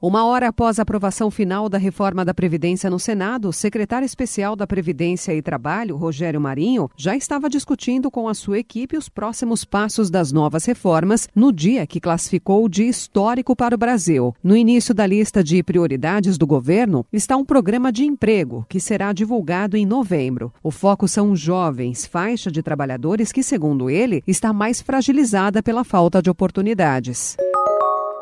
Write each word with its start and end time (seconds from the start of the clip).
Uma 0.00 0.24
hora 0.24 0.46
após 0.46 0.78
a 0.78 0.82
aprovação 0.82 1.28
final 1.28 1.68
da 1.68 1.76
reforma 1.76 2.24
da 2.24 2.32
Previdência 2.32 2.88
no 2.88 3.00
Senado, 3.00 3.48
o 3.48 3.52
secretário 3.52 4.06
especial 4.06 4.54
da 4.54 4.64
Previdência 4.64 5.34
e 5.34 5.42
Trabalho, 5.42 5.96
Rogério 5.96 6.40
Marinho, 6.40 6.88
já 6.96 7.16
estava 7.16 7.50
discutindo 7.50 8.08
com 8.08 8.28
a 8.28 8.34
sua 8.34 8.60
equipe 8.60 8.96
os 8.96 9.08
próximos 9.08 9.64
passos 9.64 10.08
das 10.08 10.30
novas 10.30 10.64
reformas 10.66 11.28
no 11.34 11.52
dia 11.52 11.84
que 11.84 11.98
classificou 11.98 12.68
de 12.68 12.84
histórico 12.86 13.56
para 13.56 13.74
o 13.74 13.78
Brasil. 13.78 14.32
No 14.40 14.56
início 14.56 14.94
da 14.94 15.04
lista 15.04 15.42
de 15.42 15.64
prioridades 15.64 16.38
do 16.38 16.46
governo 16.46 17.04
está 17.12 17.36
um 17.36 17.44
programa 17.44 17.90
de 17.90 18.04
emprego 18.04 18.64
que 18.68 18.78
será 18.78 19.12
divulgado 19.12 19.76
em 19.76 19.84
novembro. 19.84 20.52
O 20.62 20.70
foco 20.70 21.08
são 21.08 21.34
jovens, 21.34 22.06
faixa 22.06 22.52
de 22.52 22.62
trabalhadores 22.62 23.32
que, 23.32 23.42
segundo 23.42 23.90
ele, 23.90 24.22
está 24.28 24.52
mais 24.52 24.80
fragilizada 24.80 25.60
pela 25.60 25.82
falta 25.82 26.22
de 26.22 26.30
oportunidades. 26.30 27.36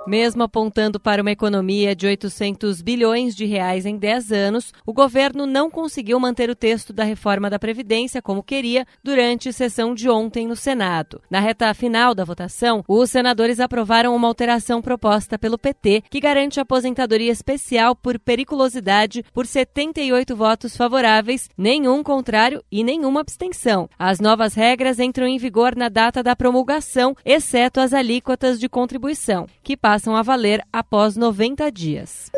Mesmo 0.06 0.44
apontando 0.44 1.00
para 1.00 1.20
uma 1.20 1.32
economia 1.32 1.92
de 1.96 2.06
800 2.06 2.80
bilhões 2.80 3.34
de 3.34 3.44
reais 3.44 3.84
em 3.84 3.96
10 3.96 4.30
anos, 4.30 4.72
o 4.86 4.92
governo 4.92 5.46
não 5.46 5.68
conseguiu 5.68 6.20
manter 6.20 6.48
o 6.48 6.54
texto 6.54 6.92
da 6.92 7.02
reforma 7.02 7.50
da 7.50 7.58
Previdência 7.58 8.22
como 8.22 8.40
queria 8.40 8.86
durante 9.02 9.52
sessão 9.52 9.92
de 9.92 10.08
ontem 10.08 10.46
no 10.46 10.54
Senado. 10.54 11.20
Na 11.28 11.40
reta 11.40 11.74
final 11.74 12.14
da 12.14 12.24
votação, 12.24 12.84
os 12.86 13.10
senadores 13.10 13.58
aprovaram 13.58 14.14
uma 14.14 14.28
alteração 14.28 14.80
proposta 14.80 15.36
pelo 15.36 15.58
PT 15.58 16.04
que 16.08 16.20
garante 16.20 16.60
aposentadoria 16.60 17.32
especial 17.32 17.96
por 17.96 18.16
periculosidade 18.16 19.24
por 19.34 19.44
78 19.44 20.36
votos 20.36 20.76
favoráveis, 20.76 21.50
nenhum 21.58 22.04
contrário 22.04 22.62
e 22.70 22.84
nenhuma 22.84 23.22
abstenção. 23.22 23.90
As 23.98 24.20
novas 24.20 24.54
regras 24.54 25.00
entram 25.00 25.26
em 25.26 25.36
vigor 25.36 25.74
na 25.74 25.88
data 25.88 26.22
da 26.22 26.36
promulgação, 26.36 27.16
exceto 27.24 27.80
as 27.80 27.92
alíquotas 27.92 28.60
de 28.60 28.68
contribuição, 28.68 29.48
que 29.64 29.76
passam 29.76 29.95
passam 29.96 30.14
a 30.14 30.20
valer 30.20 30.60
após 30.70 31.16
90 31.16 31.72
dias. 31.72 32.30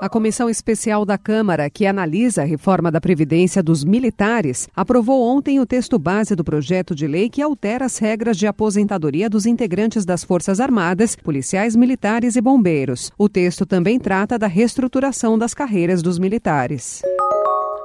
A 0.00 0.08
Comissão 0.08 0.48
Especial 0.48 1.04
da 1.04 1.18
Câmara, 1.18 1.68
que 1.68 1.84
analisa 1.84 2.42
a 2.42 2.44
reforma 2.44 2.88
da 2.88 3.00
Previdência 3.00 3.60
dos 3.60 3.82
militares, 3.82 4.68
aprovou 4.76 5.26
ontem 5.26 5.58
o 5.58 5.66
texto 5.66 5.98
base 5.98 6.36
do 6.36 6.44
projeto 6.44 6.94
de 6.94 7.08
lei 7.08 7.28
que 7.28 7.42
altera 7.42 7.84
as 7.84 7.98
regras 7.98 8.36
de 8.36 8.46
aposentadoria 8.46 9.28
dos 9.28 9.44
integrantes 9.44 10.04
das 10.04 10.22
Forças 10.22 10.60
Armadas, 10.60 11.16
policiais 11.16 11.74
militares 11.74 12.36
e 12.36 12.40
bombeiros. 12.40 13.10
O 13.18 13.28
texto 13.28 13.66
também 13.66 13.98
trata 13.98 14.38
da 14.38 14.46
reestruturação 14.46 15.36
das 15.36 15.52
carreiras 15.54 16.00
dos 16.00 16.16
militares. 16.16 17.02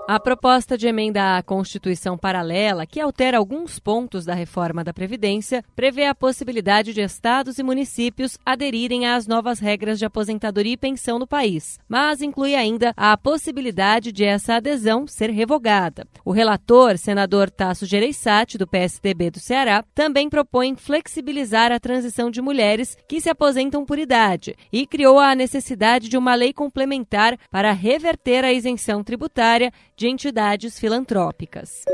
A 0.06 0.20
proposta 0.20 0.78
de 0.78 0.86
emenda 0.86 1.38
à 1.38 1.42
Constituição 1.42 2.18
paralela, 2.18 2.86
que 2.86 3.00
altera 3.00 3.38
alguns 3.38 3.80
pontos 3.80 4.26
da 4.26 4.34
reforma 4.34 4.84
da 4.84 4.94
Previdência, 4.94 5.64
prevê 5.78 6.06
a 6.06 6.14
possibilidade 6.14 6.92
de 6.94 7.00
estados 7.00 7.58
e 7.58 7.64
municípios 7.64 8.38
aderirem 8.46 9.08
às 9.08 9.28
novas 9.28 9.60
regras 9.60 9.98
de 9.98 10.04
aposentadoria 10.04 10.74
e 10.74 10.78
pensão 10.78 11.18
no 11.18 11.26
país, 11.26 11.80
mas 11.88 12.22
inclui 12.22 12.54
ainda 12.54 12.94
a 12.98 13.16
possibilidade 13.16 14.12
de 14.12 14.26
essa 14.26 14.56
adesão 14.56 15.08
ser 15.08 15.30
revogada. 15.30 16.06
O 16.26 16.34
relator, 16.34 16.98
senador 16.98 17.50
Tasso 17.50 17.86
Gereissati, 17.86 18.58
do 18.58 18.68
PSDB 18.68 19.32
do 19.32 19.40
Ceará, 19.40 19.86
também 19.96 20.30
propõe 20.30 20.76
flexibilizar 20.76 21.72
a 21.72 21.80
transição 21.80 22.30
de 22.30 22.42
mulheres 22.42 22.98
que 23.08 23.22
se 23.22 23.30
aposentam 23.30 23.86
por 23.86 23.98
idade 23.98 24.54
e 24.70 24.86
criou 24.86 25.18
a 25.18 25.34
necessidade 25.34 26.10
de 26.10 26.18
uma 26.18 26.36
lei 26.36 26.52
complementar 26.52 27.38
para 27.50 27.72
reverter 27.72 28.44
a 28.44 28.52
isenção 28.52 29.02
tributária 29.02 29.72
de 30.04 30.10
entidades 30.10 30.78
filantrópicas. 30.78 31.86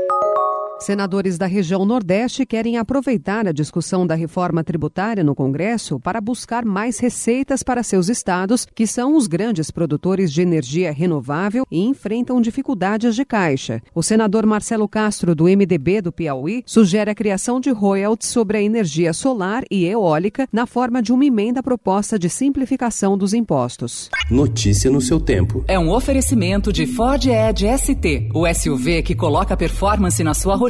Senadores 0.80 1.36
da 1.36 1.44
região 1.44 1.84
Nordeste 1.84 2.46
querem 2.46 2.78
aproveitar 2.78 3.46
a 3.46 3.52
discussão 3.52 4.06
da 4.06 4.14
reforma 4.14 4.64
tributária 4.64 5.22
no 5.22 5.34
Congresso 5.34 6.00
para 6.00 6.22
buscar 6.22 6.64
mais 6.64 6.98
receitas 6.98 7.62
para 7.62 7.82
seus 7.82 8.08
estados, 8.08 8.66
que 8.74 8.86
são 8.86 9.14
os 9.14 9.26
grandes 9.26 9.70
produtores 9.70 10.32
de 10.32 10.40
energia 10.40 10.90
renovável 10.90 11.66
e 11.70 11.80
enfrentam 11.80 12.40
dificuldades 12.40 13.14
de 13.14 13.26
caixa. 13.26 13.82
O 13.94 14.02
senador 14.02 14.46
Marcelo 14.46 14.88
Castro, 14.88 15.34
do 15.34 15.44
MDB 15.44 16.00
do 16.00 16.10
Piauí, 16.10 16.62
sugere 16.64 17.10
a 17.10 17.14
criação 17.14 17.60
de 17.60 17.68
royalties 17.70 18.30
sobre 18.30 18.56
a 18.56 18.62
energia 18.62 19.12
solar 19.12 19.64
e 19.70 19.84
eólica 19.84 20.48
na 20.50 20.64
forma 20.64 21.02
de 21.02 21.12
uma 21.12 21.26
emenda 21.26 21.62
proposta 21.62 22.18
de 22.18 22.30
simplificação 22.30 23.18
dos 23.18 23.34
impostos. 23.34 24.08
Notícia 24.30 24.90
no 24.90 25.02
seu 25.02 25.20
tempo. 25.20 25.62
É 25.68 25.78
um 25.78 25.90
oferecimento 25.90 26.72
de 26.72 26.86
Ford 26.86 27.22
Edge 27.26 27.66
ST, 27.76 28.30
o 28.34 28.46
SUV 28.50 29.02
que 29.02 29.14
coloca 29.14 29.54
performance 29.54 30.24
na 30.24 30.32
sua 30.32 30.56
rotina 30.56 30.69